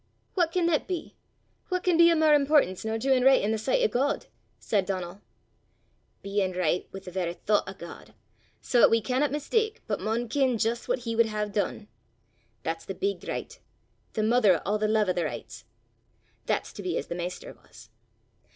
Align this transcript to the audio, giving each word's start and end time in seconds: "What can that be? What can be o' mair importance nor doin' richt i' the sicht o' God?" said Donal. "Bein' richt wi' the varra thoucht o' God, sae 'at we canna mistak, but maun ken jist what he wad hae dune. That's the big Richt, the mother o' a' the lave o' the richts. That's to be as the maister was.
"What 0.33 0.51
can 0.51 0.65
that 0.65 0.87
be? 0.87 1.15
What 1.69 1.83
can 1.83 1.95
be 1.95 2.11
o' 2.11 2.15
mair 2.15 2.33
importance 2.33 2.83
nor 2.83 2.97
doin' 2.97 3.21
richt 3.23 3.45
i' 3.45 3.51
the 3.51 3.59
sicht 3.59 3.83
o' 3.83 3.87
God?" 3.87 4.25
said 4.57 4.87
Donal. 4.87 5.21
"Bein' 6.23 6.53
richt 6.53 6.91
wi' 6.91 7.01
the 7.01 7.11
varra 7.11 7.35
thoucht 7.35 7.69
o' 7.69 7.73
God, 7.73 8.15
sae 8.61 8.81
'at 8.81 8.89
we 8.89 8.99
canna 8.99 9.29
mistak, 9.29 9.83
but 9.85 9.99
maun 9.99 10.27
ken 10.27 10.57
jist 10.57 10.87
what 10.89 11.01
he 11.05 11.15
wad 11.15 11.27
hae 11.27 11.47
dune. 11.49 11.87
That's 12.63 12.85
the 12.85 12.95
big 12.95 13.23
Richt, 13.25 13.59
the 14.13 14.23
mother 14.23 14.59
o' 14.65 14.73
a' 14.73 14.79
the 14.79 14.87
lave 14.87 15.09
o' 15.09 15.13
the 15.13 15.25
richts. 15.25 15.65
That's 16.47 16.73
to 16.73 16.81
be 16.81 16.97
as 16.97 17.05
the 17.05 17.13
maister 17.13 17.53
was. 17.53 17.91